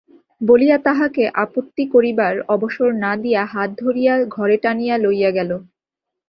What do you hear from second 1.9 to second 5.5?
করিবার অবসর না দিয়া হাত ধরিয়া ঘরে টানিয়া লইয়া